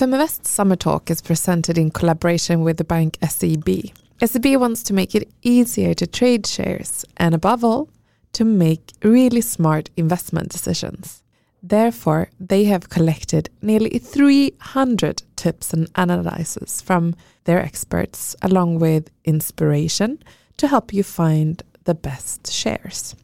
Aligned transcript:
Feminvest 0.00 0.46
Summer 0.46 0.76
Talk 0.76 1.10
is 1.10 1.20
presented 1.20 1.76
in 1.76 1.90
collaboration 1.90 2.62
with 2.62 2.78
the 2.78 2.84
bank 2.84 3.18
SEB. 3.22 3.68
SEB 4.24 4.58
wants 4.58 4.82
to 4.84 4.94
make 4.94 5.14
it 5.14 5.30
easier 5.42 5.92
to 5.92 6.06
trade 6.06 6.46
shares 6.46 7.04
and, 7.18 7.34
above 7.34 7.62
all, 7.62 7.90
to 8.32 8.42
make 8.42 8.94
really 9.02 9.42
smart 9.42 9.90
investment 9.98 10.48
decisions. 10.48 11.22
Therefore, 11.62 12.30
they 12.40 12.64
have 12.64 12.88
collected 12.88 13.50
nearly 13.60 13.98
300 13.98 15.22
tips 15.36 15.74
and 15.74 15.90
analyses 15.94 16.80
from 16.80 17.14
their 17.44 17.60
experts, 17.60 18.34
along 18.40 18.78
with 18.78 19.10
inspiration 19.26 20.22
to 20.56 20.68
help 20.68 20.94
you 20.94 21.02
find 21.02 21.62
the 21.84 21.94
best 21.94 22.50
shares. 22.50 23.14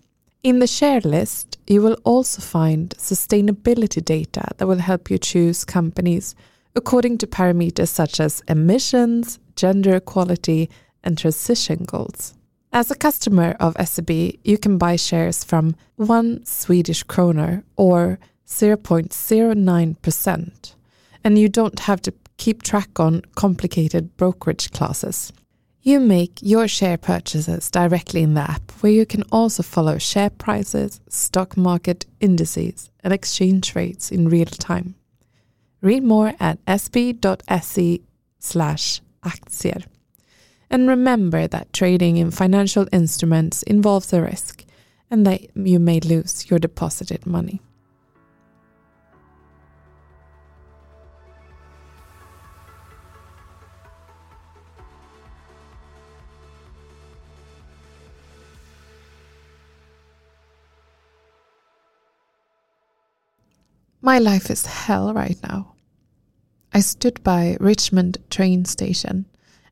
In 0.43 0.59
the 0.59 0.66
share 0.66 1.01
list, 1.01 1.56
you 1.66 1.80
will 1.80 1.97
also 2.05 2.43
find 2.43 2.91
sustainability 2.98 4.05
data 4.05 4.48
that 4.59 4.66
will 4.66 4.80
help 4.80 5.11
you 5.11 5.16
choose 5.16 5.65
companies 5.65 6.34
according 6.77 7.19
to 7.19 7.27
parameters 7.27 7.89
such 7.89 8.21
as 8.21 8.43
emissions, 8.47 9.41
gender 9.57 9.97
equality, 9.97 10.71
and 11.03 11.19
transition 11.19 11.83
goals. 11.84 12.34
As 12.73 12.91
a 12.91 12.95
customer 12.95 13.57
of 13.59 13.77
SEB, 13.83 14.11
you 14.45 14.59
can 14.59 14.77
buy 14.77 14.97
shares 14.97 15.43
from 15.43 15.75
1 15.97 16.45
Swedish 16.45 17.03
kroner 17.03 17.65
or 17.77 18.19
0.09%, 18.47 20.75
and 21.25 21.39
you 21.39 21.48
don't 21.48 21.81
have 21.81 22.03
to 22.03 22.12
keep 22.37 22.62
track 22.62 23.01
on 23.01 23.23
complicated 23.34 24.15
brokerage 24.19 24.70
classes. 24.73 25.33
You 25.81 26.00
make 26.00 26.41
your 26.43 26.69
share 26.69 26.98
purchases 26.98 27.70
directly 27.70 28.22
in 28.22 28.34
the 28.34 28.43
app, 28.43 28.72
where 28.81 28.93
you 28.93 29.06
can 29.06 29.22
also 29.33 29.62
follow 29.62 29.97
share 29.98 30.31
prices, 30.31 31.00
stock 31.09 31.56
market 31.56 32.05
indices, 32.20 32.91
and 33.03 33.15
exchange 33.15 33.75
rates 33.75 34.11
in 34.11 34.28
real 34.28 34.47
time. 34.47 34.97
Read 35.87 36.03
more 36.03 36.33
at 36.41 36.59
seb.se 36.81 38.01
slash 38.41 39.01
aktier. 39.23 39.84
And 40.69 40.89
remember 40.89 41.47
that 41.47 41.73
trading 41.73 42.17
in 42.17 42.33
financial 42.33 42.89
instruments 42.91 43.62
involves 43.62 44.12
a 44.12 44.20
risk 44.20 44.65
and 45.12 45.25
that 45.28 45.56
you 45.56 45.78
may 45.78 46.01
lose 46.01 46.51
your 46.51 46.59
deposited 46.59 47.25
money. 47.25 47.61
My 64.03 64.19
life 64.19 64.50
is 64.50 64.67
hell 64.67 65.15
right 65.15 65.39
now. 65.45 65.75
I 66.77 66.80
stood 66.80 67.24
by 67.24 67.56
Richmond 67.58 68.19
train 68.28 68.66
station 68.66 69.24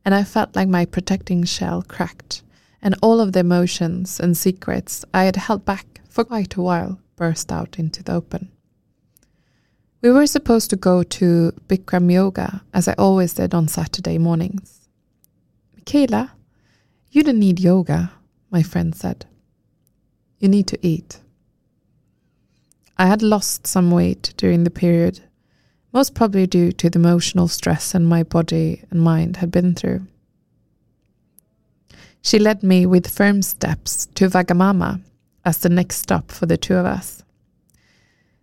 and 0.07 0.15
I 0.15 0.25
felt 0.25 0.57
like 0.57 0.69
my 0.69 0.87
protecting 0.87 1.45
shell 1.45 1.83
cracked 1.83 2.43
and 2.81 2.95
all 3.03 3.21
of 3.21 3.35
the 3.35 3.41
emotions 3.41 4.19
and 4.19 4.35
secrets 4.35 5.05
I 5.13 5.25
had 5.25 5.37
held 5.37 5.67
back 5.67 6.01
for 6.09 6.25
quite 6.25 6.55
a 6.55 6.63
while 6.63 6.99
burst 7.17 7.53
out 7.53 7.79
into 7.79 8.03
the 8.03 8.15
open. 8.15 8.51
We 10.01 10.13
were 10.13 10.27
supposed 10.27 10.71
to 10.71 10.77
go 10.77 11.03
to 11.03 11.53
Bikram 11.69 12.11
yoga 12.11 12.63
as 12.73 12.89
I 12.89 12.95
always 12.95 13.35
did 13.35 13.53
on 13.53 13.69
Saturday 13.69 14.17
mornings. 14.17 14.89
Michaela, 15.75 16.33
you 17.11 17.23
don't 17.23 17.39
need 17.39 17.61
yoga, 17.61 18.13
my 18.51 18.63
friend 18.63 18.97
said. 18.97 19.27
You 20.39 20.49
need 20.49 20.69
to 20.69 20.79
eat. 20.81 21.21
I 22.97 23.09
had 23.09 23.21
lost 23.21 23.67
some 23.67 23.91
weight 23.91 24.33
during 24.39 24.65
the 24.65 24.71
period, 24.71 25.21
most 25.95 26.13
probably 26.13 26.45
due 26.47 26.73
to 26.73 26.91
the 26.91 26.99
emotional 26.99 27.47
stress 27.47 27.95
and 27.95 28.07
my 28.07 28.25
body 28.25 28.83
and 28.91 29.01
mind 29.01 29.37
had 29.37 29.53
been 29.53 29.75
through. 29.75 30.05
She 32.21 32.41
led 32.41 32.65
me 32.65 32.85
with 32.85 33.09
firm 33.09 33.43
steps 33.43 34.07
to 34.17 34.29
Wagamama 34.29 35.01
as 35.45 35.59
the 35.59 35.69
next 35.69 35.99
stop 35.99 36.33
for 36.33 36.47
the 36.47 36.57
two 36.57 36.75
of 36.75 36.85
us. 36.85 37.23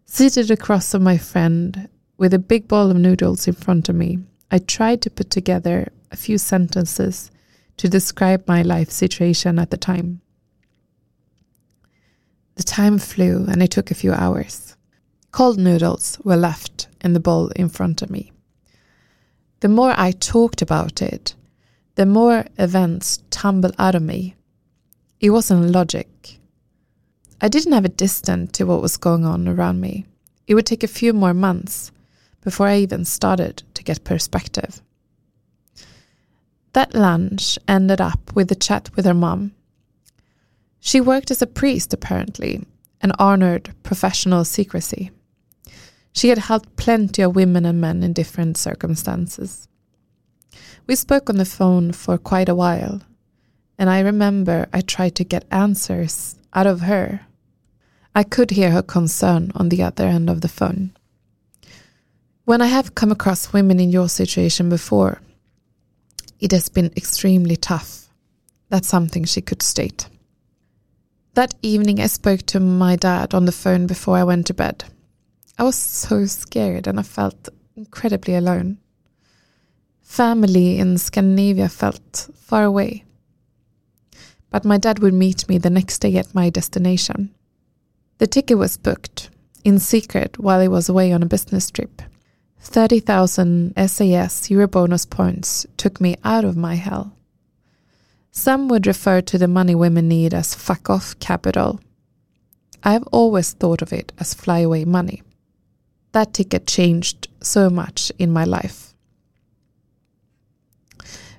Seated 0.05 0.49
across 0.49 0.91
from 0.91 1.03
my 1.03 1.17
friend, 1.17 1.89
with 2.17 2.33
a 2.33 2.39
big 2.39 2.67
bowl 2.67 2.89
of 2.89 2.97
noodles 2.97 3.47
in 3.47 3.53
front 3.53 3.89
of 3.89 3.95
me, 3.95 4.19
I 4.49 4.59
tried 4.59 5.01
to 5.01 5.09
put 5.09 5.29
together 5.29 5.91
a 6.11 6.15
few 6.15 6.37
sentences 6.37 7.31
to 7.77 7.89
describe 7.89 8.47
my 8.47 8.61
life 8.61 8.91
situation 8.91 9.57
at 9.59 9.71
the 9.71 9.77
time. 9.77 10.21
The 12.55 12.63
time 12.63 12.97
flew 12.97 13.45
and 13.49 13.63
it 13.63 13.71
took 13.71 13.89
a 13.91 13.95
few 13.95 14.13
hours. 14.13 14.77
Cold 15.31 15.57
noodles 15.57 16.19
were 16.23 16.35
left 16.35 16.87
in 17.01 17.13
the 17.13 17.19
bowl 17.19 17.47
in 17.55 17.69
front 17.69 18.01
of 18.01 18.09
me. 18.09 18.31
The 19.61 19.69
more 19.69 19.93
I 19.97 20.11
talked 20.11 20.61
about 20.61 21.01
it, 21.01 21.35
the 21.95 22.05
more 22.05 22.45
events 22.57 23.23
tumbled 23.29 23.75
out 23.77 23.95
of 23.95 24.01
me. 24.01 24.35
It 25.19 25.29
wasn't 25.29 25.71
logic. 25.71 26.39
I 27.41 27.47
didn't 27.47 27.73
have 27.73 27.85
a 27.85 27.89
distance 27.89 28.51
to 28.53 28.65
what 28.65 28.81
was 28.81 28.97
going 28.97 29.25
on 29.25 29.47
around 29.47 29.79
me. 29.81 30.05
It 30.47 30.55
would 30.55 30.65
take 30.65 30.83
a 30.83 30.87
few 30.87 31.13
more 31.13 31.33
months 31.33 31.91
before 32.41 32.67
I 32.67 32.77
even 32.77 33.05
started 33.05 33.63
to 33.73 33.83
get 33.83 34.03
perspective. 34.03 34.81
That 36.73 36.93
lunch 36.93 37.57
ended 37.67 38.01
up 38.01 38.35
with 38.35 38.51
a 38.51 38.55
chat 38.55 38.89
with 38.95 39.05
her 39.05 39.13
mom 39.13 39.53
she 40.83 40.99
worked 40.99 41.29
as 41.29 41.43
a 41.43 41.47
priest, 41.47 41.93
apparently, 41.93 42.65
and 43.01 43.13
honored 43.19 43.71
professional 43.83 44.43
secrecy. 44.43 45.11
She 46.13 46.29
had 46.29 46.37
helped 46.37 46.75
plenty 46.75 47.21
of 47.21 47.35
women 47.35 47.65
and 47.65 47.79
men 47.79 48.03
in 48.03 48.13
different 48.13 48.57
circumstances. 48.57 49.67
We 50.87 50.95
spoke 50.95 51.29
on 51.29 51.37
the 51.37 51.45
phone 51.45 51.93
for 51.93 52.17
quite 52.17 52.49
a 52.49 52.55
while, 52.55 53.01
and 53.77 53.89
I 53.89 54.01
remember 54.01 54.67
I 54.73 54.81
tried 54.81 55.15
to 55.15 55.23
get 55.23 55.45
answers 55.51 56.35
out 56.53 56.67
of 56.67 56.81
her. 56.81 57.21
I 58.13 58.23
could 58.23 58.51
hear 58.51 58.71
her 58.71 58.81
concern 58.81 59.51
on 59.55 59.69
the 59.69 59.83
other 59.83 60.05
end 60.05 60.29
of 60.29 60.41
the 60.41 60.49
phone. 60.49 60.91
When 62.43 62.61
I 62.61 62.65
have 62.65 62.95
come 62.95 63.11
across 63.11 63.53
women 63.53 63.79
in 63.79 63.91
your 63.91 64.09
situation 64.09 64.67
before, 64.67 65.21
it 66.39 66.51
has 66.51 66.67
been 66.67 66.91
extremely 66.97 67.55
tough. 67.55 68.09
That's 68.69 68.87
something 68.87 69.23
she 69.23 69.41
could 69.41 69.61
state. 69.61 70.07
That 71.35 71.53
evening, 71.61 72.01
I 72.01 72.07
spoke 72.07 72.41
to 72.47 72.59
my 72.59 72.97
dad 72.97 73.33
on 73.33 73.45
the 73.45 73.53
phone 73.53 73.87
before 73.87 74.17
I 74.17 74.25
went 74.25 74.47
to 74.47 74.53
bed. 74.53 74.83
I 75.61 75.63
was 75.63 75.75
so 75.75 76.25
scared 76.25 76.87
and 76.87 76.99
I 76.99 77.03
felt 77.03 77.49
incredibly 77.75 78.33
alone. 78.33 78.79
Family 80.01 80.79
in 80.79 80.97
Scandinavia 80.97 81.69
felt 81.69 82.29
far 82.33 82.63
away. 82.63 83.03
But 84.49 84.65
my 84.65 84.79
dad 84.79 84.97
would 85.03 85.13
meet 85.13 85.47
me 85.47 85.59
the 85.59 85.69
next 85.69 85.99
day 85.99 86.15
at 86.15 86.33
my 86.33 86.49
destination. 86.49 87.29
The 88.17 88.25
ticket 88.25 88.57
was 88.57 88.75
booked 88.75 89.29
in 89.63 89.77
secret 89.77 90.39
while 90.39 90.61
he 90.61 90.67
was 90.67 90.89
away 90.89 91.11
on 91.11 91.21
a 91.21 91.27
business 91.27 91.69
trip. 91.69 92.01
30,000 92.61 93.75
SAS 93.87 94.49
Eurobonus 94.49 95.07
points 95.07 95.67
took 95.77 96.01
me 96.01 96.15
out 96.23 96.43
of 96.43 96.57
my 96.57 96.73
hell. 96.73 97.15
Some 98.31 98.67
would 98.69 98.87
refer 98.87 99.21
to 99.21 99.37
the 99.37 99.47
money 99.47 99.75
women 99.75 100.07
need 100.07 100.33
as 100.33 100.55
fuck 100.55 100.89
off 100.89 101.19
capital. 101.19 101.79
I 102.81 102.93
have 102.93 103.07
always 103.11 103.51
thought 103.51 103.83
of 103.83 103.93
it 103.93 104.11
as 104.17 104.33
flyaway 104.33 104.85
money. 104.85 105.21
That 106.11 106.33
ticket 106.33 106.67
changed 106.67 107.29
so 107.41 107.69
much 107.69 108.11
in 108.19 108.31
my 108.31 108.43
life. 108.43 108.93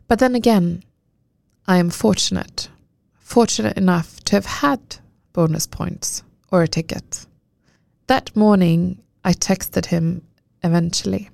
But 0.09 0.19
then 0.19 0.35
again, 0.35 0.83
I 1.67 1.77
am 1.77 1.91
fortunate, 1.91 2.69
fortunate 3.19 3.77
enough 3.77 4.21
to 4.25 4.37
have 4.37 4.47
had 4.47 4.81
bonus 5.33 5.67
points 5.67 6.23
or 6.51 6.63
a 6.63 6.69
ticket. 6.69 7.27
That 8.07 8.35
morning, 8.35 9.03
I 9.25 9.33
texted 9.33 9.87
him 9.87 10.23
eventually. 10.63 11.31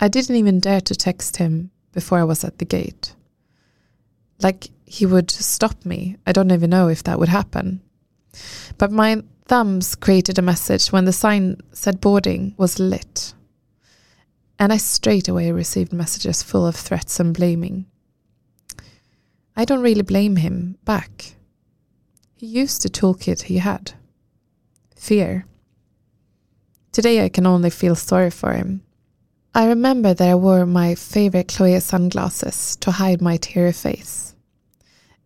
I 0.00 0.08
didn't 0.08 0.36
even 0.36 0.60
dare 0.60 0.80
to 0.82 0.94
text 0.94 1.36
him 1.36 1.70
before 1.92 2.18
I 2.18 2.24
was 2.24 2.44
at 2.44 2.58
the 2.58 2.64
gate 2.64 3.14
like 4.40 4.68
he 4.84 5.06
would 5.06 5.30
stop 5.30 5.84
me. 5.84 6.16
I 6.26 6.32
don't 6.32 6.50
even 6.50 6.70
know 6.70 6.88
if 6.88 7.02
that 7.04 7.18
would 7.18 7.28
happen. 7.28 7.80
But 8.78 8.92
my 8.92 9.22
thumbs 9.46 9.94
created 9.94 10.38
a 10.38 10.42
message 10.42 10.88
when 10.88 11.04
the 11.04 11.12
sign 11.12 11.56
said 11.72 12.00
boarding 12.00 12.54
was 12.56 12.78
lit. 12.78 13.34
And 14.58 14.72
I 14.72 14.76
straight 14.76 15.28
away 15.28 15.52
received 15.52 15.92
messages 15.92 16.42
full 16.42 16.66
of 16.66 16.74
threats 16.74 17.20
and 17.20 17.32
blaming. 17.34 17.86
I 19.56 19.64
don't 19.64 19.82
really 19.82 20.02
blame 20.02 20.36
him 20.36 20.78
back. 20.84 21.36
He 22.34 22.46
used 22.46 22.82
the 22.82 22.88
toolkit 22.88 23.42
he 23.42 23.58
had 23.58 23.92
fear. 24.94 25.46
Today 26.90 27.24
I 27.24 27.28
can 27.28 27.46
only 27.46 27.70
feel 27.70 27.94
sorry 27.94 28.30
for 28.30 28.52
him. 28.52 28.82
I 29.54 29.66
remember 29.66 30.12
that 30.12 30.28
I 30.28 30.34
wore 30.34 30.66
my 30.66 30.94
favorite 30.94 31.48
Chloe 31.48 31.78
sunglasses 31.80 32.76
to 32.76 32.90
hide 32.90 33.22
my 33.22 33.36
teary 33.36 33.72
face. 33.72 34.34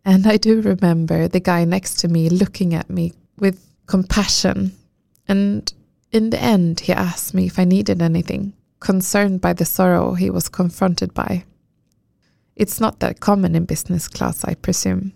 And 0.05 0.27
I 0.27 0.37
do 0.37 0.61
remember 0.61 1.27
the 1.27 1.39
guy 1.39 1.65
next 1.65 1.99
to 1.99 2.07
me 2.07 2.29
looking 2.29 2.73
at 2.73 2.89
me 2.89 3.13
with 3.37 3.70
compassion. 3.91 4.57
And 5.27 5.71
in 6.11 6.29
the 6.29 6.41
end, 6.41 6.79
he 6.79 6.93
asked 6.93 7.33
me 7.33 7.43
if 7.45 7.59
I 7.59 7.65
needed 7.65 8.01
anything. 8.01 8.53
concerned 8.81 9.39
by 9.39 9.53
the 9.53 9.63
sorrow 9.63 10.15
he 10.15 10.29
was 10.29 10.49
confronted 10.49 11.13
by. 11.13 11.45
It's 12.55 12.81
not 12.81 12.99
that 12.99 13.21
common 13.21 13.55
in 13.55 13.65
business 13.65 14.09
class, 14.09 14.43
I 14.43 14.55
presume. 14.55 15.13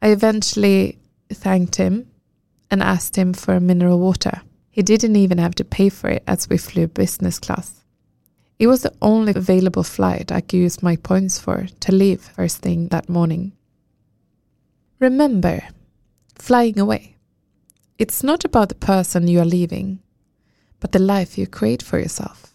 I 0.00 0.08
eventually 0.08 0.98
thanked 1.28 1.76
him 1.76 2.06
and 2.70 2.82
asked 2.82 3.16
him 3.16 3.34
for 3.34 3.54
a 3.54 3.60
mineral 3.60 4.00
water. 4.00 4.40
He 4.70 4.82
didn't 4.82 5.16
even 5.16 5.38
have 5.38 5.54
to 5.56 5.64
pay 5.64 5.90
for 5.90 6.08
it 6.08 6.22
as 6.26 6.48
we 6.48 6.56
flew 6.56 6.86
business 6.86 7.38
class. 7.38 7.84
It 8.58 8.68
was 8.68 8.82
the 8.82 8.94
only 9.02 9.32
available 9.34 9.82
flight 9.82 10.32
I 10.32 10.40
could 10.40 10.58
use 10.58 10.82
my 10.82 10.96
points 10.96 11.38
for 11.38 11.66
to 11.80 11.92
leave 11.92 12.20
first 12.20 12.58
thing 12.58 12.88
that 12.88 13.08
morning. 13.08 13.52
Remember, 15.00 15.62
flying 16.40 16.78
away. 16.78 17.16
It's 17.98 18.22
not 18.22 18.44
about 18.44 18.68
the 18.70 18.74
person 18.74 19.28
you 19.28 19.40
are 19.40 19.44
leaving, 19.44 20.00
but 20.80 20.92
the 20.92 20.98
life 20.98 21.36
you 21.36 21.46
create 21.46 21.82
for 21.82 21.98
yourself. 21.98 22.54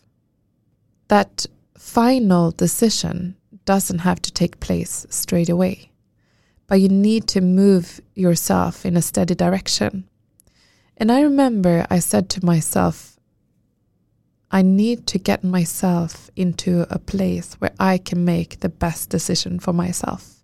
That 1.07 1.45
final 1.77 2.51
decision 2.51 3.35
doesn't 3.65 3.99
have 3.99 4.21
to 4.23 4.31
take 4.31 4.59
place 4.59 5.05
straight 5.09 5.49
away, 5.49 5.91
but 6.67 6.81
you 6.81 6.89
need 6.89 7.27
to 7.27 7.41
move 7.41 8.01
yourself 8.15 8.85
in 8.85 8.97
a 8.97 9.01
steady 9.01 9.35
direction. 9.35 10.07
And 10.97 11.11
I 11.11 11.21
remember 11.21 11.85
I 11.89 11.99
said 11.99 12.29
to 12.31 12.45
myself, 12.45 13.19
I 14.51 14.61
need 14.61 15.05
to 15.07 15.19
get 15.19 15.43
myself 15.43 16.29
into 16.35 16.87
a 16.89 16.99
place 16.99 17.55
where 17.55 17.73
I 17.79 17.97
can 17.97 18.23
make 18.23 18.59
the 18.59 18.69
best 18.69 19.09
decision 19.09 19.59
for 19.59 19.73
myself. 19.73 20.35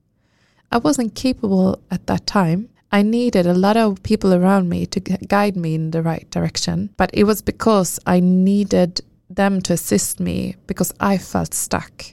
I 0.72 0.78
wasn't 0.78 1.16
capable 1.16 1.82
at 1.90 2.08
that 2.08 2.26
time. 2.28 2.70
I 2.94 3.04
needed 3.04 3.48
a 3.48 3.54
lot 3.54 3.78
of 3.78 4.04
people 4.04 4.34
around 4.34 4.68
me 4.68 4.86
to 4.88 5.00
guide 5.00 5.56
me 5.56 5.76
in 5.76 5.92
the 5.92 6.02
right 6.02 6.30
direction, 6.30 6.90
but 6.98 7.10
it 7.14 7.24
was 7.24 7.42
because 7.42 8.00
I 8.06 8.20
needed 8.20 9.00
them 9.30 9.62
to 9.62 9.74
assist 9.74 10.20
me 10.20 10.58
because 10.68 10.94
I 11.00 11.18
felt 11.18 11.54
stuck. 11.54 12.04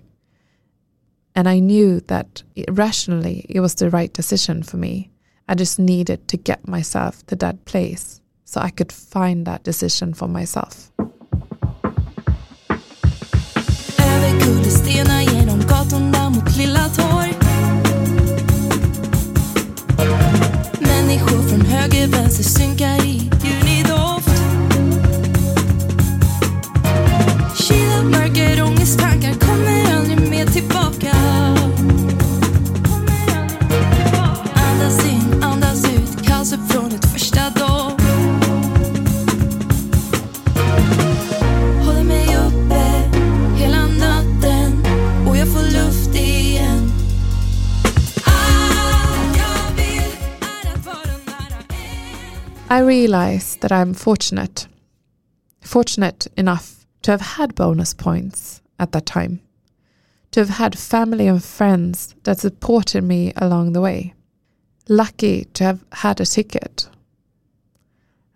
And 1.35 1.49
I 1.49 1.59
knew 1.59 2.01
that 2.07 2.45
rationally 2.69 3.45
it 3.49 3.59
was 3.59 3.75
the 3.75 3.91
right 3.91 4.13
decision 4.13 4.63
for 4.63 4.77
me. 4.77 5.11
I 5.49 5.57
just 5.57 5.81
needed 5.81 6.29
to 6.29 6.37
get 6.37 6.69
myself 6.69 7.27
to 7.27 7.37
that 7.37 7.65
place 7.65 8.21
so 8.45 8.61
I 8.61 8.71
could 8.71 8.93
find 8.93 9.47
that 9.47 9.65
decision 9.65 10.15
for 10.15 10.29
myself. 10.29 10.93
Från 21.88 22.00
höger, 22.00 22.06
vänster 22.06 22.44
synkar 22.44 23.06
i 23.06 23.07
I 52.79 52.83
realize 52.83 53.57
that 53.57 53.73
I'm 53.73 53.93
fortunate, 53.93 54.69
fortunate 55.61 56.29
enough 56.37 56.87
to 57.03 57.11
have 57.11 57.21
had 57.21 57.57
bonus 57.57 57.93
points 57.93 58.63
at 58.79 58.93
that 58.93 59.05
time, 59.05 59.41
to 60.31 60.39
have 60.39 60.49
had 60.49 60.79
family 60.79 61.27
and 61.27 61.43
friends 61.43 62.15
that 62.23 62.39
supported 62.39 63.03
me 63.03 63.33
along 63.35 63.73
the 63.73 63.81
way, 63.81 64.15
lucky 64.89 65.47
to 65.55 65.65
have 65.65 65.85
had 65.91 66.21
a 66.21 66.25
ticket, 66.25 66.89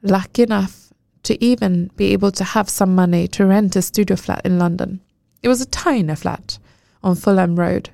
lucky 0.02 0.42
enough 0.42 0.92
to 1.22 1.40
even 1.40 1.92
be 1.94 2.06
able 2.06 2.32
to 2.32 2.42
have 2.42 2.68
some 2.68 2.96
money 2.96 3.28
to 3.28 3.46
rent 3.46 3.76
a 3.76 3.82
studio 3.82 4.16
flat 4.16 4.44
in 4.44 4.58
London. 4.58 5.00
It 5.40 5.46
was 5.46 5.60
a 5.60 5.66
tiny 5.66 6.16
flat 6.16 6.58
on 7.00 7.14
Fulham 7.14 7.54
Road, 7.54 7.90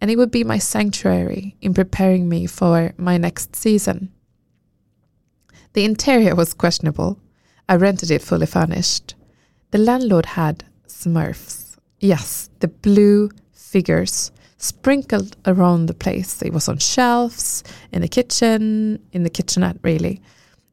and 0.00 0.08
it 0.08 0.18
would 0.18 0.30
be 0.30 0.44
my 0.44 0.58
sanctuary 0.58 1.56
in 1.60 1.74
preparing 1.74 2.28
me 2.28 2.46
for 2.46 2.94
my 2.96 3.18
next 3.18 3.56
season. 3.56 4.12
The 5.72 5.84
interior 5.84 6.34
was 6.34 6.54
questionable. 6.54 7.18
I 7.68 7.76
rented 7.76 8.10
it 8.10 8.22
fully 8.22 8.46
furnished. 8.46 9.14
The 9.70 9.78
landlord 9.78 10.26
had 10.26 10.64
smurfs. 10.88 11.76
Yes, 12.00 12.50
the 12.58 12.68
blue 12.68 13.30
figures 13.52 14.32
sprinkled 14.58 15.36
around 15.46 15.86
the 15.86 15.94
place. 15.94 16.42
It 16.42 16.52
was 16.52 16.68
on 16.68 16.78
shelves, 16.78 17.62
in 17.92 18.02
the 18.02 18.08
kitchen, 18.08 19.00
in 19.12 19.22
the 19.22 19.30
kitchenette, 19.30 19.78
really. 19.82 20.20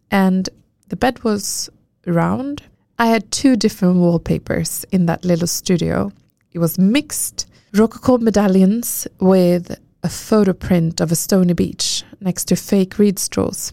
And 0.10 0.50
the 0.90 0.96
bed 0.96 1.24
was 1.24 1.70
round. 2.06 2.64
I 2.98 3.08
had 3.08 3.32
two 3.32 3.56
different 3.56 3.98
wallpapers 3.98 4.86
in 4.92 5.06
that 5.06 5.24
little 5.24 5.48
studio. 5.48 6.12
It 6.52 6.60
was 6.60 6.80
mixed 6.80 7.46
rococo 7.74 8.18
medallions 8.18 9.08
with 9.20 9.78
a 10.04 10.10
photo 10.10 10.54
print 10.54 11.02
of 11.02 11.12
a 11.12 11.16
stony 11.16 11.54
beach 11.54 12.04
next 12.20 12.46
to 12.46 12.56
fake 12.56 12.98
reed 12.98 13.20
straws. 13.20 13.72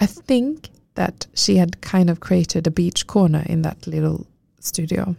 I 0.00 0.06
think 0.06 0.70
that 0.94 1.26
she 1.34 1.56
had 1.56 1.80
kind 1.80 2.10
of 2.10 2.20
created 2.20 2.66
a 2.66 2.70
beach 2.70 3.06
corner 3.06 3.44
in 3.46 3.62
that 3.62 3.86
little 3.86 4.26
studio. 4.58 5.14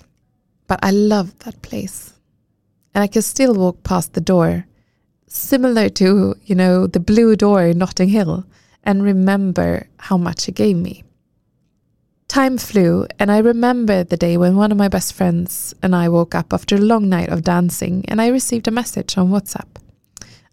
But 0.67 0.79
I 0.83 0.91
loved 0.91 1.39
that 1.41 1.61
place. 1.61 2.13
And 2.93 3.03
I 3.03 3.07
can 3.07 3.21
still 3.21 3.53
walk 3.53 3.83
past 3.83 4.13
the 4.13 4.21
door, 4.21 4.65
similar 5.27 5.87
to, 5.89 6.35
you 6.43 6.55
know, 6.55 6.87
the 6.87 6.99
blue 6.99 7.35
door 7.35 7.63
in 7.63 7.77
Notting 7.77 8.09
Hill, 8.09 8.45
and 8.83 9.03
remember 9.03 9.87
how 9.97 10.17
much 10.17 10.49
it 10.49 10.55
gave 10.55 10.75
me. 10.75 11.03
Time 12.27 12.57
flew, 12.57 13.05
and 13.19 13.31
I 13.31 13.39
remember 13.39 14.03
the 14.03 14.17
day 14.17 14.37
when 14.37 14.55
one 14.55 14.71
of 14.71 14.77
my 14.77 14.87
best 14.87 15.13
friends 15.13 15.73
and 15.83 15.95
I 15.95 16.09
woke 16.09 16.33
up 16.33 16.53
after 16.53 16.75
a 16.75 16.79
long 16.79 17.07
night 17.07 17.29
of 17.29 17.43
dancing, 17.43 18.03
and 18.07 18.21
I 18.21 18.27
received 18.27 18.67
a 18.67 18.71
message 18.71 19.17
on 19.17 19.29
WhatsApp 19.29 19.67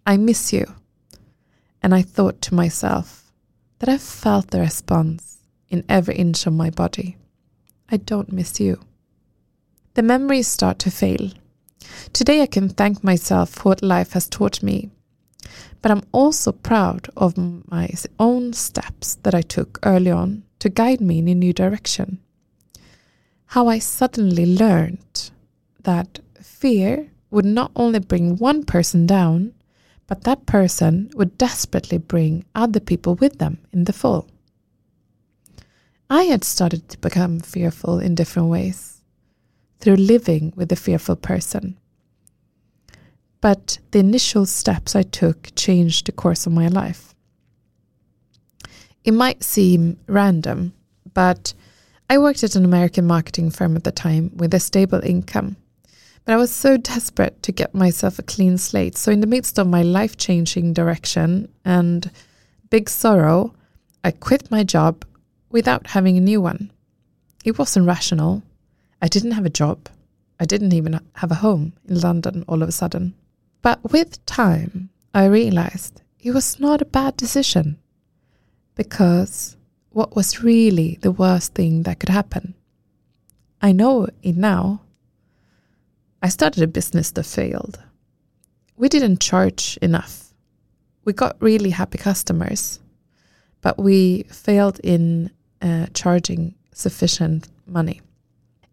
I 0.06 0.16
miss 0.16 0.54
you. 0.54 0.64
And 1.82 1.94
I 1.94 2.00
thought 2.00 2.40
to 2.42 2.54
myself, 2.54 3.17
that 3.78 3.88
I 3.88 3.98
felt 3.98 4.50
the 4.50 4.60
response 4.60 5.38
in 5.68 5.84
every 5.88 6.16
inch 6.16 6.46
of 6.46 6.52
my 6.52 6.70
body. 6.70 7.16
I 7.90 7.96
don't 7.96 8.32
miss 8.32 8.60
you. 8.60 8.80
The 9.94 10.02
memories 10.02 10.48
start 10.48 10.78
to 10.80 10.90
fail. 10.90 11.30
Today 12.12 12.42
I 12.42 12.46
can 12.46 12.68
thank 12.68 13.02
myself 13.02 13.50
for 13.50 13.70
what 13.70 13.82
life 13.82 14.12
has 14.12 14.28
taught 14.28 14.62
me, 14.62 14.90
but 15.80 15.90
I'm 15.90 16.02
also 16.12 16.52
proud 16.52 17.08
of 17.16 17.36
my 17.36 17.90
own 18.18 18.52
steps 18.52 19.16
that 19.22 19.34
I 19.34 19.42
took 19.42 19.78
early 19.82 20.10
on 20.10 20.42
to 20.58 20.68
guide 20.68 21.00
me 21.00 21.18
in 21.18 21.28
a 21.28 21.34
new 21.34 21.52
direction. 21.52 22.18
How 23.46 23.68
I 23.68 23.78
suddenly 23.78 24.44
learned 24.44 25.30
that 25.84 26.20
fear 26.42 27.10
would 27.30 27.44
not 27.44 27.70
only 27.76 28.00
bring 28.00 28.36
one 28.36 28.64
person 28.64 29.06
down, 29.06 29.54
but 30.08 30.24
that 30.24 30.46
person 30.46 31.10
would 31.14 31.38
desperately 31.38 31.98
bring 31.98 32.44
other 32.54 32.80
people 32.80 33.14
with 33.14 33.38
them 33.38 33.58
in 33.72 33.84
the 33.84 33.92
fall. 33.92 34.26
I 36.10 36.24
had 36.24 36.42
started 36.42 36.88
to 36.88 36.98
become 36.98 37.38
fearful 37.38 38.00
in 38.00 38.14
different 38.14 38.48
ways 38.48 39.02
through 39.78 39.96
living 39.96 40.52
with 40.56 40.72
a 40.72 40.76
fearful 40.76 41.14
person. 41.14 41.76
But 43.40 43.78
the 43.90 44.00
initial 44.00 44.46
steps 44.46 44.96
I 44.96 45.02
took 45.02 45.54
changed 45.54 46.06
the 46.06 46.12
course 46.12 46.46
of 46.46 46.52
my 46.52 46.66
life. 46.66 47.14
It 49.04 49.12
might 49.12 49.44
seem 49.44 49.98
random, 50.06 50.72
but 51.14 51.52
I 52.10 52.18
worked 52.18 52.42
at 52.42 52.56
an 52.56 52.64
American 52.64 53.06
marketing 53.06 53.50
firm 53.50 53.76
at 53.76 53.84
the 53.84 53.92
time 53.92 54.32
with 54.34 54.54
a 54.54 54.60
stable 54.60 55.00
income. 55.04 55.56
But 56.28 56.34
I 56.34 56.36
was 56.36 56.54
so 56.54 56.76
desperate 56.76 57.42
to 57.44 57.52
get 57.52 57.74
myself 57.74 58.18
a 58.18 58.22
clean 58.22 58.58
slate. 58.58 58.98
So, 58.98 59.10
in 59.10 59.22
the 59.22 59.26
midst 59.26 59.58
of 59.58 59.66
my 59.66 59.82
life 59.82 60.18
changing 60.18 60.74
direction 60.74 61.48
and 61.64 62.10
big 62.68 62.90
sorrow, 62.90 63.54
I 64.04 64.10
quit 64.10 64.50
my 64.50 64.62
job 64.62 65.06
without 65.48 65.86
having 65.86 66.18
a 66.18 66.20
new 66.20 66.42
one. 66.42 66.70
It 67.46 67.58
wasn't 67.58 67.86
rational. 67.86 68.42
I 69.00 69.08
didn't 69.08 69.30
have 69.30 69.46
a 69.46 69.58
job. 69.62 69.88
I 70.38 70.44
didn't 70.44 70.74
even 70.74 71.00
have 71.14 71.30
a 71.30 71.36
home 71.36 71.72
in 71.88 71.98
London 71.98 72.44
all 72.46 72.62
of 72.62 72.68
a 72.68 72.72
sudden. 72.72 73.14
But 73.62 73.90
with 73.90 74.22
time, 74.26 74.90
I 75.14 75.24
realized 75.24 76.02
it 76.20 76.32
was 76.32 76.60
not 76.60 76.82
a 76.82 76.94
bad 77.00 77.16
decision 77.16 77.78
because 78.74 79.56
what 79.92 80.14
was 80.14 80.44
really 80.44 80.98
the 81.00 81.10
worst 81.10 81.54
thing 81.54 81.84
that 81.84 82.00
could 82.00 82.10
happen? 82.10 82.52
I 83.62 83.72
know 83.72 84.08
it 84.22 84.36
now, 84.36 84.82
I 86.22 86.28
started 86.28 86.62
a 86.62 86.66
business 86.66 87.10
that 87.12 87.24
failed. 87.24 87.78
We 88.76 88.88
didn't 88.88 89.20
charge 89.20 89.78
enough. 89.82 90.34
We 91.04 91.12
got 91.12 91.40
really 91.40 91.70
happy 91.70 91.98
customers, 91.98 92.80
but 93.60 93.78
we 93.78 94.24
failed 94.24 94.78
in 94.82 95.30
uh, 95.62 95.86
charging 95.94 96.54
sufficient 96.72 97.48
money. 97.66 98.00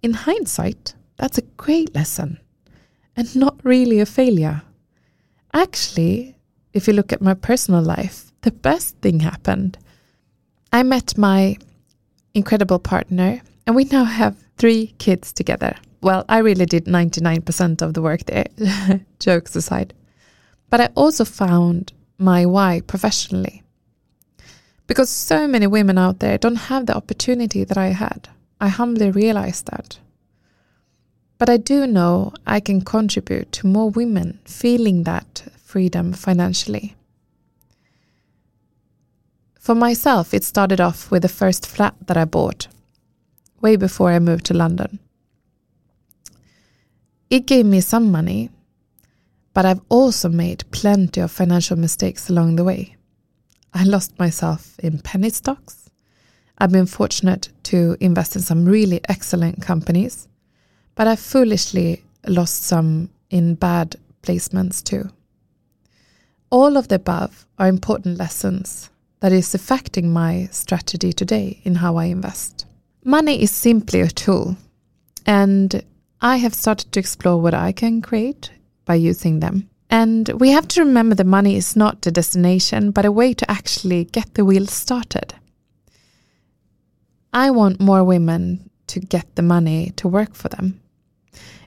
in 0.04 0.14
hindsight, 0.14 0.94
that's 1.18 1.40
a 1.40 1.48
great 1.58 1.96
lesson 1.96 2.40
and 3.16 3.36
not 3.36 3.56
really 3.64 4.00
a 4.00 4.06
failure. 4.06 4.62
Actually, 5.54 6.36
if 6.74 6.88
you 6.88 6.94
look 6.94 7.12
at 7.12 7.22
my 7.22 7.34
personal 7.34 7.82
life, 7.82 8.32
the 8.42 8.52
best 8.52 8.96
thing 8.98 9.22
happened. 9.22 9.78
I 10.72 10.84
met 10.84 11.18
my 11.18 11.58
incredible 12.34 12.80
partner, 12.80 13.42
and 13.66 13.76
we 13.76 13.86
now 13.86 14.04
have 14.04 14.36
three 14.58 14.94
kids 15.00 15.34
together. 15.34 15.76
Well, 16.06 16.24
I 16.30 16.38
really 16.38 16.68
did 16.68 16.86
99% 16.86 17.82
of 17.82 17.96
the 17.96 18.02
work 18.04 18.26
there, 18.26 18.46
jokes 19.20 19.56
aside. 19.56 19.92
But 20.70 20.80
I 20.80 20.90
also 20.94 21.26
found 21.26 21.94
my 22.20 22.46
why 22.46 22.82
professionally. 22.86 23.64
Because 24.86 25.10
so 25.10 25.48
many 25.48 25.66
women 25.66 25.98
out 25.98 26.20
there 26.20 26.38
don't 26.38 26.68
have 26.70 26.86
the 26.86 26.96
opportunity 26.96 27.64
that 27.64 27.80
I 27.80 27.88
had. 27.88 28.30
I 28.62 28.68
humbly 28.68 29.10
realized 29.10 29.66
that. 29.72 29.98
But 31.40 31.50
I 31.50 31.58
do 31.58 31.88
know 31.88 32.34
I 32.46 32.60
can 32.60 32.82
contribute 32.82 33.52
to 33.54 33.66
more 33.66 33.90
women 33.90 34.38
feeling 34.46 35.06
that 35.06 35.48
freedom 35.58 36.14
financially. 36.14 36.96
For 39.60 39.74
myself, 39.74 40.36
it 40.36 40.44
started 40.44 40.80
off 40.80 41.10
with 41.10 41.24
the 41.24 41.30
first 41.30 41.66
flat 41.66 41.96
that 42.06 42.16
I 42.16 42.26
bought, 42.26 42.68
way 43.60 43.76
before 43.76 44.12
I 44.12 44.20
moved 44.20 44.46
to 44.46 44.54
London. 44.54 45.00
It 47.30 47.48
gave 47.48 47.66
me 47.66 47.82
some 47.82 48.12
money, 48.12 48.50
but 49.54 49.66
I've 49.66 49.82
also 49.90 50.30
made 50.30 50.70
plenty 50.72 51.22
of 51.22 51.32
financial 51.32 51.78
mistakes 51.78 52.30
along 52.30 52.56
the 52.56 52.64
way. 52.64 52.96
I 53.74 53.84
lost 53.84 54.18
myself 54.20 54.80
in 54.80 55.00
penny 55.00 55.30
stocks. 55.30 55.90
I've 56.58 56.72
been 56.72 56.86
fortunate 56.86 57.50
to 57.64 57.98
invest 58.00 58.36
in 58.36 58.42
some 58.42 58.66
really 58.66 59.02
excellent 59.10 59.62
companies 59.62 60.28
but 60.96 61.08
I 61.08 61.16
foolishly 61.18 62.04
lost 62.26 62.64
some 62.64 63.10
in 63.30 63.56
bad 63.56 63.98
placements 64.24 64.82
too. 64.82 65.10
All 66.50 66.78
of 66.78 66.88
the 66.88 66.96
above 66.96 67.46
are 67.60 67.68
important 67.68 68.18
lessons 68.18 68.90
that 69.20 69.34
is 69.34 69.54
affecting 69.54 70.12
my 70.12 70.48
strategy 70.52 71.12
today 71.12 71.60
in 71.64 71.76
how 71.76 71.98
I 71.98 72.06
invest. 72.06 72.66
Money 73.04 73.42
is 73.42 73.52
simply 73.52 74.02
a 74.02 74.08
tool, 74.08 74.56
and 75.26 75.84
I 76.26 76.38
have 76.38 76.56
started 76.56 76.92
to 76.92 77.00
explore 77.00 77.40
what 77.40 77.54
I 77.54 77.72
can 77.72 78.02
create 78.02 78.50
by 78.84 78.96
using 78.96 79.42
them. 79.42 79.70
And 79.92 80.28
we 80.30 80.50
have 80.50 80.68
to 80.70 80.84
remember 80.84 81.14
that 81.14 81.28
money 81.28 81.56
is 81.56 81.76
not 81.76 82.02
the 82.02 82.12
destination, 82.12 82.90
but 82.90 83.06
a 83.06 83.12
way 83.12 83.36
to 83.36 83.52
actually 83.52 84.06
get 84.06 84.34
the 84.34 84.44
wheel 84.44 84.66
started. 84.66 85.36
I 87.32 87.52
want 87.52 87.80
more 87.80 88.04
women 88.04 88.72
to 88.88 89.00
get 89.00 89.36
the 89.36 89.44
money 89.44 89.92
to 89.98 90.08
work 90.08 90.34
for 90.34 90.50
them. 90.50 90.82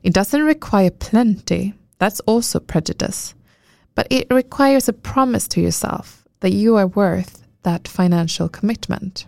It 0.03 0.13
doesn't 0.13 0.43
require 0.43 0.91
plenty, 0.91 1.75
that's 2.01 2.19
also 2.27 2.59
prejudice, 2.59 3.37
but 3.95 4.09
it 4.11 4.27
requires 4.29 4.89
a 4.89 4.93
promise 4.93 5.47
to 5.49 5.61
yourself 5.61 6.27
that 6.41 6.51
you 6.51 6.75
are 6.75 6.89
worth 6.89 7.47
that 7.63 7.87
financial 7.87 8.49
commitment. 8.49 9.25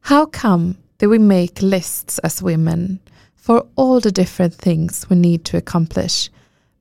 How 0.00 0.26
come 0.26 0.78
that 0.98 1.08
we 1.08 1.18
make 1.18 1.62
lists 1.62 2.18
as 2.18 2.42
women 2.42 2.98
for 3.46 3.64
all 3.76 4.00
the 4.00 4.10
different 4.10 4.52
things 4.52 5.08
we 5.08 5.14
need 5.14 5.44
to 5.44 5.56
accomplish, 5.56 6.30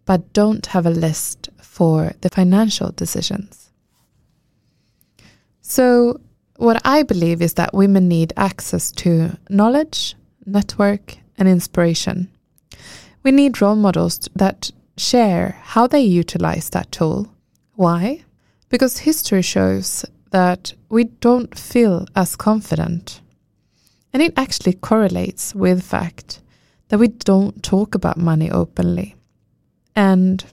but 0.04 0.34
don't 0.34 0.66
have 0.66 0.88
a 0.88 1.00
list 1.08 1.48
for 1.62 2.14
the 2.22 2.30
financial 2.30 2.90
decisions? 2.90 3.70
So, 5.62 6.20
what 6.58 6.82
I 6.84 7.04
believe 7.04 7.40
is 7.44 7.54
that 7.54 7.76
women 7.76 8.08
need 8.08 8.34
access 8.36 8.92
to 8.94 9.38
knowledge, 9.48 10.16
network, 10.44 11.18
and 11.38 11.48
inspiration. 11.48 12.32
We 13.22 13.32
need 13.32 13.62
role 13.62 13.76
models 13.76 14.28
that 14.36 14.72
share 14.98 15.60
how 15.62 15.86
they 15.86 16.02
utilize 16.02 16.72
that 16.72 16.92
tool. 16.92 17.32
Why? 17.76 18.24
Because 18.70 18.98
history 18.98 19.44
shows 19.44 20.04
that 20.32 20.74
we 20.90 21.04
don't 21.04 21.56
feel 21.56 22.08
as 22.16 22.36
confident. 22.36 23.22
And 24.12 24.24
it 24.24 24.34
actually 24.36 24.74
correlates 24.74 25.54
with 25.54 25.84
fact 25.84 26.42
that 26.90 27.00
we 27.00 27.08
don't 27.08 27.64
talk 27.64 27.96
about 27.96 28.18
money 28.18 28.52
openly. 28.52 29.16
And 29.96 30.44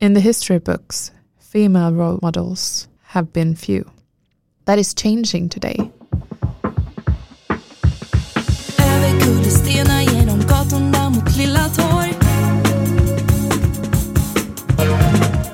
in 0.00 0.14
the 0.14 0.20
history 0.20 0.58
books, 0.58 1.12
female 1.38 1.92
role 1.92 2.18
models 2.22 2.88
have 3.02 3.32
been 3.32 3.54
few. 3.54 3.90
That 4.64 4.78
is 4.78 4.94
changing 4.94 5.48
today. 5.48 5.90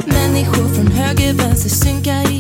Människor 0.07 0.69
från 0.75 0.87
höger, 0.87 1.33
vänster 1.33 1.71
synkar 1.71 2.36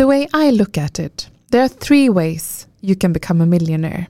The 0.00 0.06
way 0.06 0.26
I 0.32 0.48
look 0.48 0.78
at 0.78 0.98
it, 0.98 1.28
there 1.50 1.60
are 1.60 1.68
three 1.68 2.08
ways 2.08 2.66
you 2.80 2.96
can 2.96 3.12
become 3.12 3.42
a 3.42 3.46
millionaire. 3.46 4.08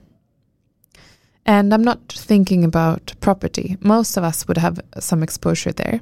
And 1.45 1.73
I'm 1.73 1.83
not 1.83 2.13
thinking 2.13 2.63
about 2.63 3.13
property. 3.19 3.75
Most 3.81 4.15
of 4.15 4.23
us 4.23 4.47
would 4.47 4.57
have 4.57 4.79
some 5.01 5.21
exposure 5.21 5.73
there. 5.73 5.99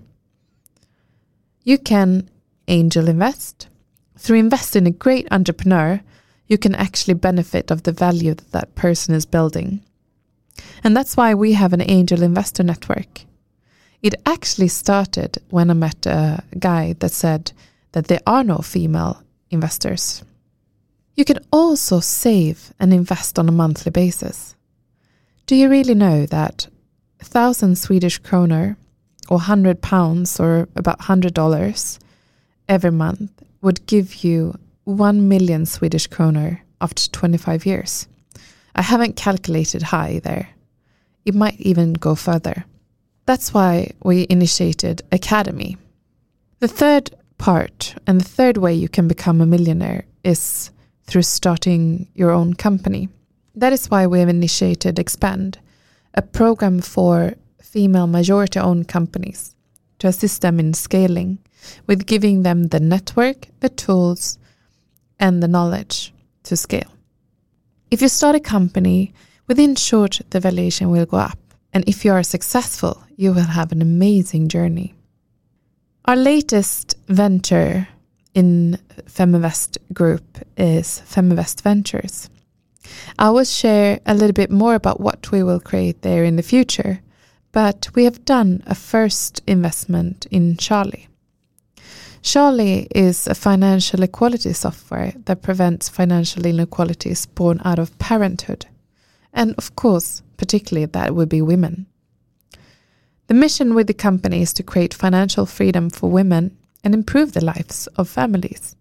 You 1.63 1.79
can 1.79 2.29
angel 2.67 3.10
invest. 3.10 3.67
Through 4.15 4.38
investing 4.38 4.84
in 4.84 4.93
a 4.93 4.96
great 4.96 5.27
entrepreneur, 5.31 6.01
you 6.46 6.60
can 6.60 6.75
actually 6.75 7.15
benefit 7.15 7.72
of 7.72 7.81
the 7.81 7.91
value 7.91 8.36
that 8.36 8.51
that 8.51 8.75
person 8.75 9.15
is 9.15 9.25
building. 9.25 9.81
And 10.84 10.96
that's 10.96 11.17
why 11.17 11.34
we 11.34 11.53
have 11.53 11.74
an 11.74 11.81
angel 11.81 12.22
investor 12.22 12.62
network. 12.62 13.22
It 14.03 14.13
actually 14.27 14.67
started 14.67 15.39
when 15.50 15.72
I 15.72 15.74
met 15.74 16.05
a 16.05 16.43
guy 16.60 16.93
that 17.00 17.12
said 17.12 17.53
that 17.93 18.05
there 18.05 18.22
are 18.27 18.43
no 18.43 18.60
female 18.60 19.24
investors. 19.50 20.24
You 21.15 21.25
can 21.25 21.39
also 21.51 22.00
save 22.00 22.74
and 22.79 22.94
invest 22.94 23.38
on 23.38 23.50
a 23.50 23.51
monthly 23.51 23.91
basis. 23.91 24.56
Do 25.46 25.56
you 25.56 25.70
really 25.70 25.96
know 25.96 26.25
that 26.27 26.68
1000 27.22 27.77
Swedish 27.77 28.20
kroner 28.20 28.77
or 29.27 29.38
100 29.38 29.82
pounds 29.82 30.39
or 30.39 30.70
about 30.75 31.00
$100 31.00 32.00
every 32.68 32.91
month 32.91 33.32
would 33.62 33.86
give 33.86 34.24
you 34.24 34.58
1 34.86 35.27
million 35.27 35.65
Swedish 35.65 36.08
kroner 36.08 36.63
after 36.79 37.10
25 37.10 37.65
years? 37.65 38.08
I 38.75 38.82
haven't 38.82 39.18
calculated 39.18 39.82
high 39.82 40.20
there. 40.24 40.50
It 41.25 41.36
might 41.36 41.60
even 41.60 41.94
go 41.94 42.15
further. 42.15 42.65
That's 43.25 43.53
why 43.53 43.91
we 44.03 44.25
initiated 44.29 45.01
Academy. 45.12 45.77
The 46.60 46.68
third 46.68 47.12
part. 47.39 47.96
And 48.05 48.22
the 48.22 48.29
third 48.29 48.58
way 48.58 48.75
you 48.75 48.88
can 48.88 49.08
become 49.08 49.41
a 49.41 49.48
millionaire 49.48 50.05
is 50.24 50.69
through 51.05 51.24
starting 51.24 52.08
your 52.13 52.29
own 52.29 52.53
company. 52.53 53.10
That 53.55 53.74
is 53.74 53.89
why 53.89 54.05
we 54.05 54.19
have 54.19 54.29
initiated 54.29 55.00
Expand, 55.00 55.58
a 56.13 56.22
program 56.22 56.81
for 56.81 57.34
female 57.60 58.05
majority 58.05 58.60
owned 58.60 58.88
companies 58.88 59.55
to 59.98 60.08
assist 60.08 60.41
them 60.41 60.60
in 60.60 60.74
scaling 60.74 61.39
with 61.88 62.05
giving 62.05 62.43
them 62.43 62.67
the 62.67 62.79
network, 62.79 63.48
the 63.60 63.69
tools, 63.69 64.38
and 65.19 65.41
the 65.41 65.48
knowledge 65.48 66.13
to 66.43 66.55
scale. 66.55 66.91
If 67.91 68.01
you 68.01 68.08
start 68.08 68.36
a 68.36 68.39
company, 68.39 69.13
within 69.48 69.75
short, 69.75 70.22
the 70.29 70.39
valuation 70.39 70.89
will 70.89 71.05
go 71.05 71.17
up. 71.17 71.39
And 71.74 71.88
if 71.88 72.05
you 72.05 72.12
are 72.13 72.24
successful, 72.24 73.03
you 73.15 73.34
will 73.34 73.41
have 73.41 73.72
an 73.72 73.81
amazing 73.81 74.48
journey. 74.48 74.96
Our 76.10 76.16
latest 76.16 76.98
venture 77.08 77.88
in 78.34 78.80
Feminvest 79.06 79.78
Group 79.94 80.39
is 80.58 81.04
Feminvest 81.06 81.62
Ventures. 81.62 82.32
I 83.20 83.30
will 83.30 83.44
share 83.44 84.00
a 84.08 84.16
little 84.16 84.34
bit 84.34 84.50
more 84.50 84.74
about 84.74 85.00
what 85.00 85.30
we 85.30 85.44
will 85.44 85.60
create 85.60 86.01
there 86.01 86.24
in 86.24 86.36
the 86.36 86.42
future, 86.42 87.01
but 87.51 87.89
we 87.94 88.06
have 88.06 88.25
done 88.25 88.63
a 88.66 88.74
first 88.74 89.44
investment 89.46 90.25
in 90.32 90.58
Charlie. 90.58 91.10
Charlie 92.24 92.88
is 92.96 93.28
a 93.28 93.36
financial 93.36 94.01
equality 94.01 94.54
software 94.54 95.13
that 95.25 95.44
prevents 95.44 95.89
financial 95.89 96.44
inequalities 96.44 97.28
born 97.28 97.62
out 97.63 97.78
of 97.78 98.00
parenthood. 98.00 98.66
And 99.32 99.54
of 99.60 99.75
course, 99.75 100.24
particularly 100.38 100.88
that 100.88 101.13
would 101.13 101.30
be 101.30 101.44
women. 101.44 101.86
The 103.29 103.36
mission 103.36 103.75
with 103.75 103.86
the 103.86 103.93
company 103.93 104.41
is 104.41 104.53
to 104.53 104.63
create 104.63 104.91
financial 104.91 105.45
freedom 105.45 105.91
for 105.91 106.09
women 106.09 106.57
and 106.83 106.95
improve 106.95 107.33
the 107.33 107.45
lives 107.45 107.86
of 107.95 108.09
families, 108.09 108.75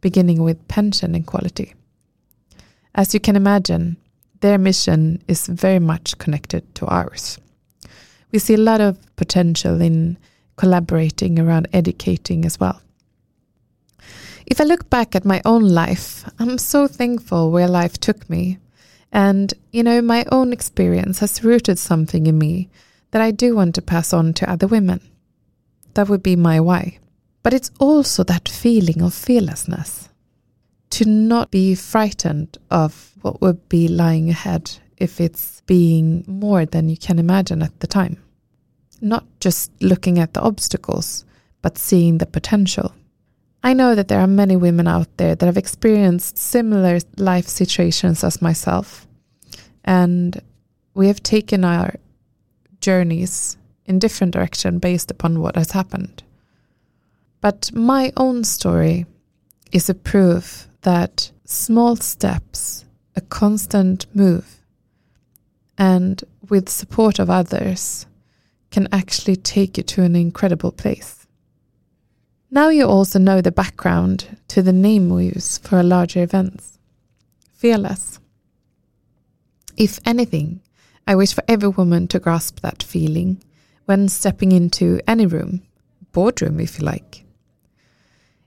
beginning 0.00 0.42
with 0.42 0.66
pension 0.66 1.14
equality. 1.14 1.74
As 2.94 3.12
you 3.12 3.20
can 3.20 3.36
imagine, 3.36 3.98
their 4.40 4.56
mission 4.56 5.22
is 5.28 5.46
very 5.46 5.78
much 5.78 6.16
connected 6.16 6.74
to 6.76 6.86
ours. 6.86 7.38
We 8.30 8.38
see 8.38 8.54
a 8.54 8.68
lot 8.70 8.80
of 8.80 8.96
potential 9.16 9.82
in 9.82 10.16
collaborating 10.56 11.38
around 11.38 11.68
educating 11.74 12.46
as 12.46 12.58
well. 12.58 12.80
If 14.46 14.58
I 14.58 14.64
look 14.64 14.88
back 14.88 15.14
at 15.14 15.26
my 15.26 15.42
own 15.44 15.68
life, 15.68 16.26
I'm 16.38 16.56
so 16.56 16.86
thankful 16.86 17.50
where 17.50 17.68
life 17.68 17.98
took 17.98 18.30
me. 18.30 18.56
And, 19.12 19.52
you 19.70 19.82
know, 19.82 20.00
my 20.00 20.24
own 20.32 20.50
experience 20.50 21.18
has 21.18 21.44
rooted 21.44 21.78
something 21.78 22.26
in 22.26 22.38
me 22.38 22.70
that 23.12 23.22
I 23.22 23.30
do 23.30 23.54
want 23.54 23.74
to 23.76 23.82
pass 23.82 24.12
on 24.12 24.34
to 24.34 24.50
other 24.50 24.66
women. 24.66 25.00
That 25.94 26.08
would 26.08 26.22
be 26.22 26.36
my 26.36 26.60
why. 26.60 26.98
But 27.42 27.54
it's 27.54 27.70
also 27.78 28.24
that 28.24 28.48
feeling 28.48 29.00
of 29.02 29.14
fearlessness. 29.14 30.08
To 30.90 31.04
not 31.04 31.50
be 31.50 31.74
frightened 31.74 32.58
of 32.70 33.12
what 33.22 33.40
would 33.40 33.68
be 33.68 33.88
lying 33.88 34.28
ahead 34.28 34.70
if 34.96 35.20
it's 35.20 35.62
being 35.62 36.24
more 36.26 36.66
than 36.66 36.88
you 36.88 36.96
can 36.96 37.18
imagine 37.18 37.62
at 37.62 37.80
the 37.80 37.86
time. 37.86 38.16
Not 39.00 39.24
just 39.40 39.70
looking 39.80 40.18
at 40.18 40.34
the 40.34 40.40
obstacles, 40.40 41.24
but 41.60 41.78
seeing 41.78 42.18
the 42.18 42.26
potential. 42.26 42.94
I 43.64 43.74
know 43.74 43.94
that 43.94 44.08
there 44.08 44.20
are 44.20 44.26
many 44.26 44.56
women 44.56 44.88
out 44.88 45.08
there 45.16 45.34
that 45.34 45.46
have 45.46 45.56
experienced 45.56 46.36
similar 46.36 46.98
life 47.16 47.46
situations 47.46 48.24
as 48.24 48.42
myself, 48.42 49.06
and 49.84 50.40
we 50.94 51.06
have 51.06 51.22
taken 51.22 51.64
our 51.64 51.94
journeys 52.82 53.56
in 53.86 53.98
different 53.98 54.32
direction 54.34 54.78
based 54.78 55.10
upon 55.10 55.40
what 55.40 55.56
has 55.56 55.70
happened. 55.70 56.22
But 57.40 57.70
my 57.72 58.12
own 58.16 58.44
story 58.44 59.06
is 59.72 59.88
a 59.88 59.94
proof 59.94 60.68
that 60.82 61.32
small 61.44 61.96
steps, 61.96 62.84
a 63.16 63.20
constant 63.20 64.06
move, 64.14 64.58
and 65.78 66.22
with 66.48 66.68
support 66.68 67.18
of 67.18 67.30
others 67.30 68.06
can 68.70 68.88
actually 68.92 69.36
take 69.36 69.76
you 69.76 69.82
to 69.82 70.02
an 70.02 70.16
incredible 70.16 70.72
place. 70.72 71.26
Now 72.50 72.68
you 72.68 72.86
also 72.86 73.18
know 73.18 73.40
the 73.40 73.52
background 73.52 74.36
to 74.48 74.62
the 74.62 74.72
name 74.72 75.08
we 75.08 75.26
use 75.26 75.58
for 75.58 75.82
larger 75.82 76.22
events. 76.22 76.78
Fearless. 77.54 78.18
If 79.76 79.98
anything, 80.04 80.60
I 81.06 81.14
wish 81.14 81.34
for 81.34 81.44
every 81.48 81.68
woman 81.68 82.08
to 82.08 82.20
grasp 82.20 82.60
that 82.60 82.82
feeling 82.82 83.42
when 83.86 84.08
stepping 84.08 84.52
into 84.52 85.00
any 85.06 85.26
room, 85.26 85.62
boardroom 86.12 86.60
if 86.60 86.78
you 86.78 86.84
like. 86.84 87.24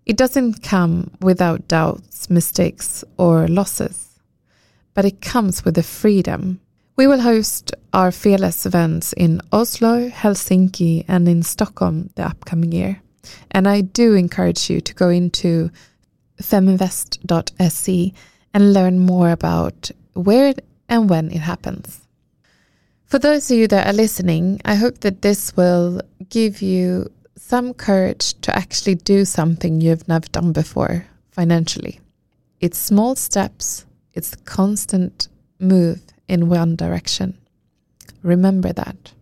It 0.05 0.17
doesn't 0.17 0.63
come 0.63 1.11
without 1.19 1.67
doubts, 1.67 2.29
mistakes, 2.29 3.03
or 3.17 3.47
losses, 3.47 4.19
but 4.93 5.03
it 5.03 5.21
comes 5.21 5.65
with 5.65 5.75
the 5.75 5.83
freedom. 5.83 6.61
We 6.95 7.07
will 7.07 7.21
host 7.21 7.73
our 7.91 8.11
Fearless 8.11 8.65
events 8.65 9.13
in 9.13 9.41
Oslo, 9.51 10.09
Helsinki, 10.09 11.05
and 11.07 11.27
in 11.27 11.43
Stockholm 11.43 12.11
the 12.15 12.25
upcoming 12.25 12.71
year. 12.71 13.01
And 13.51 13.67
I 13.67 13.81
do 13.81 14.13
encourage 14.13 14.69
you 14.69 14.79
to 14.79 14.93
go 14.93 15.09
into 15.09 15.71
feminvest.se 16.41 18.13
and 18.53 18.73
learn 18.73 18.99
more 18.99 19.31
about 19.31 19.91
where 20.13 20.53
and 20.87 21.09
when 21.09 21.31
it 21.31 21.39
happens. 21.39 22.04
For 23.15 23.19
those 23.19 23.49
of 23.49 23.57
you 23.57 23.69
that 23.69 23.87
are 23.87 23.93
listening, 23.93 24.59
I 24.65 24.75
hope 24.75 24.99
that 24.99 25.21
this 25.21 25.55
will 25.55 26.01
give 26.27 26.61
you 26.61 27.09
some 27.37 27.73
courage 27.73 28.33
to 28.41 28.53
actually 28.53 28.95
do 28.95 29.23
something 29.23 29.79
you've 29.79 30.05
never 30.09 30.27
done 30.27 30.51
before 30.51 31.07
financially. 31.31 32.01
It's 32.59 32.77
small 32.77 33.15
steps, 33.15 33.85
it's 34.13 34.33
a 34.33 34.37
constant 34.39 35.29
move 35.61 36.01
in 36.27 36.49
one 36.49 36.75
direction. 36.75 37.37
Remember 38.21 38.73
that. 38.73 39.13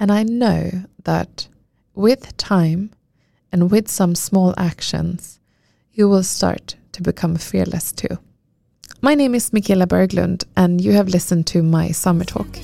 And 0.00 0.10
I 0.10 0.24
know 0.24 0.82
that 1.04 1.46
with 1.94 2.36
time 2.36 2.90
and 3.52 3.70
with 3.70 3.88
some 3.88 4.16
small 4.16 4.54
actions, 4.58 5.38
you 5.92 6.08
will 6.08 6.24
start 6.24 6.74
to 6.90 7.00
become 7.00 7.36
fearless 7.36 7.92
too. 7.92 8.18
My 9.00 9.14
name 9.14 9.36
is 9.36 9.52
Michaela 9.52 9.86
Berglund, 9.86 10.46
and 10.56 10.80
you 10.80 10.94
have 10.94 11.06
listened 11.06 11.46
to 11.48 11.62
my 11.62 11.92
summer 11.92 12.24
talk. 12.24 12.58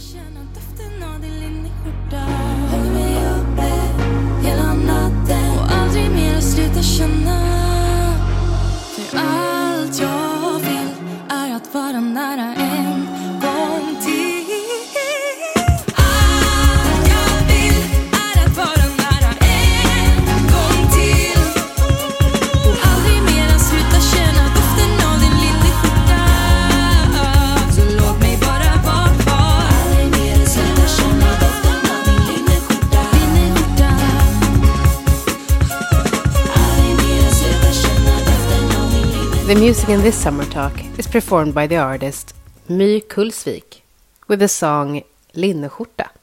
Music 39.60 39.90
in 39.90 40.00
this 40.00 40.16
summer 40.16 40.46
talk 40.46 40.72
is 40.98 41.06
performed 41.06 41.52
by 41.52 41.66
the 41.66 41.76
artist 41.76 42.34
My 42.66 43.02
Kulsvik 43.06 43.82
with 44.26 44.38
the 44.38 44.48
song 44.48 45.02
Linneskjorta. 45.34 46.19